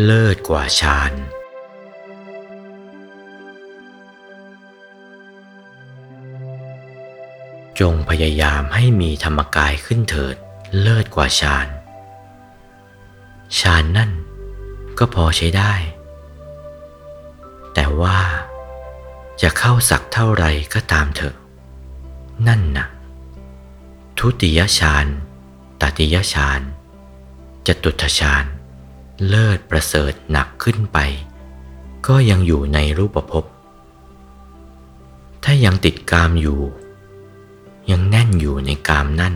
[0.00, 1.12] เลิศกว่าฌาน
[7.80, 10.36] จงพยายามให้มีธรรมกายขึ้นเถิด
[10.80, 11.68] เลิศกว่าฌาน
[13.58, 14.10] ฌานนั่น
[14.98, 15.74] ก็พอใช้ได้
[17.74, 18.18] แต่ว่า
[19.42, 21.34] จะเข้าสักเท่าไรก็ตามเถอะ
[22.48, 22.86] นั่นนะ
[24.18, 25.06] ทุติยฌาน
[25.80, 26.60] ตติยฌาน
[27.66, 28.46] จตุตถฌาน
[29.28, 30.98] เลิศประเสริฐหนักขึ้นไป
[32.06, 33.44] ก็ยังอยู่ในรูปภพ
[35.44, 36.60] ถ้ายังติดกามอยู่
[37.90, 39.34] ยังแน่นอยู่ในกามนั่น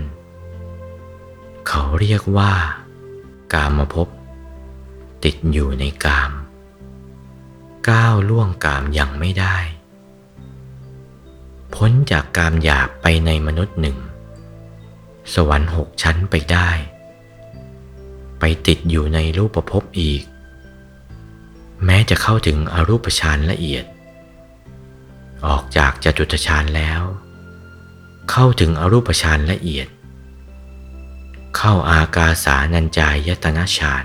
[1.68, 2.52] เขาเรียกว่า
[3.54, 4.08] กามภพ
[5.24, 6.30] ติดอยู่ในกาม
[7.88, 9.56] ก้าวล่วงกามยังไม่ได้
[11.74, 13.98] พ้นจากกามหยาบไปในมนุษย์หนึ่ง
[15.34, 16.70] สวรรค์หกชั้นไปได้
[18.66, 20.22] ติดอยู่ในรูปภพอีก
[21.84, 23.84] แม้จะเข้าถึงอรูปฌานละเอียด
[25.46, 27.02] ออกจากจตุตฌานแล้ว
[28.30, 29.88] เข้าถึงอรูปฌานละเอียด
[31.56, 34.04] เข้าอากาสานัญจายตนะฌาน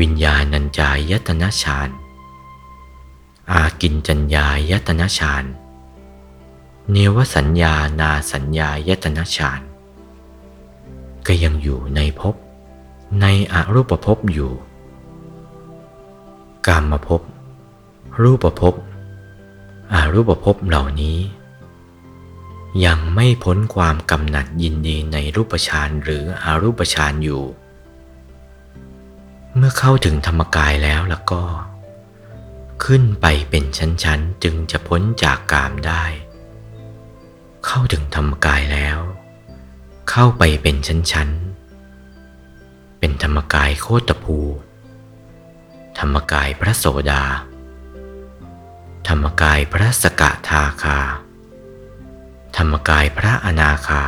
[0.00, 1.90] วิญญาณัญจายตนะฌาน
[3.52, 5.44] อากินจัญญายตนะฌาน
[6.90, 9.60] เนวสัญญานาสัญญายตนะฌาน
[11.26, 12.34] ก็ยังอยู่ในภพ
[13.20, 14.52] ในอรูปภพอยู่
[16.66, 17.22] กามภพ
[18.22, 18.74] รูปภพ
[19.92, 21.18] อารูปภพเหล่านี้
[22.86, 27.42] ยังไม่พ้นความกำหนัดยินดีในรูปฌานหรืออารูปฌานอยู่
[29.56, 31.42] เมื่อเข้าถึงธรรมกายแล้วแล้วก็
[32.84, 36.04] ขึ้นไปเป็นชั้นๆ จึงจะพ้นจากกามได้
[37.66, 38.98] เข้าถึงธรรมกายแล้ว
[40.10, 41.41] เข้าไปเป็นชั้นๆ
[43.04, 44.38] เป็นธรรมกายโคตภู
[45.98, 47.24] ธรรมกายพระโสดา
[49.08, 50.98] ธรรมกายพระสกทาคา
[52.56, 54.02] ธรรมกายพระอนาคา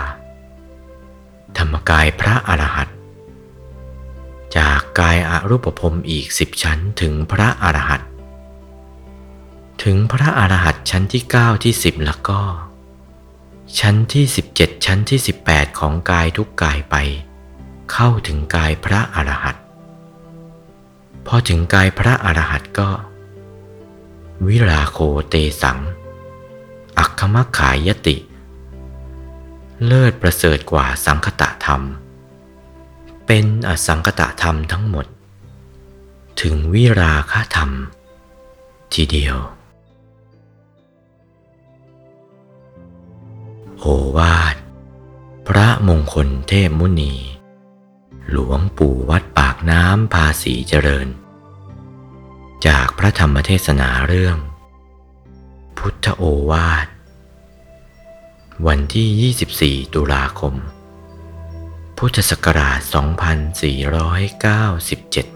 [1.58, 2.88] ธรรมกายพระอรหัต
[4.56, 8.00] จากกายอรูปภพอีกสิบชั้นถึงพระอรหัต
[9.82, 12.40] ถึงพระอรหัตชั้นที่ 9 ที่ 10 แล้วก็
[13.80, 14.24] ชั้นที่
[14.56, 15.18] 17 ชั้นที่
[15.48, 16.96] 18 ของกายทุกกายไป
[17.92, 19.64] เข้าถึงกายพระอรหันต์
[21.26, 22.90] พอถึงกายพระอรหันต์ก็
[24.46, 25.78] วิราโคเตสัง
[26.98, 28.16] อัคคมขายติ
[29.86, 31.82] เลิศประเสริฐกว่าสังคตะธรรม
[33.26, 35.06] เป็นอสังคตะธรรมทั้งหมด
[36.40, 37.70] ถึงวิราคธรรม
[38.92, 39.36] ทีเดียว
[43.80, 43.86] โอ
[44.16, 44.56] วาท
[45.46, 47.12] พระมงคลเทพมุนี
[48.30, 51.08] หลวงปู่วัดปากน้ำภาษีเจริญ
[52.66, 54.36] จากพระธรรมเทศนาเรื่อง
[55.78, 56.86] พุทธโอวาท
[58.66, 60.54] วันที่ 24 ตุลาคม
[61.98, 62.80] พุทธศักราช
[65.30, 65.33] 2497